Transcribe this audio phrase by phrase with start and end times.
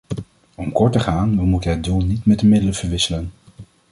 [0.55, 3.31] Om kort te gaan: we moeten het doel niet met de middelen verwisselen.